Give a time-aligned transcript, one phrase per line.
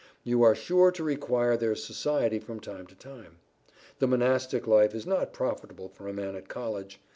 [0.23, 3.37] You are sure to require their society from time to time.
[3.99, 6.99] The Monastic life is not profitable for a man at College.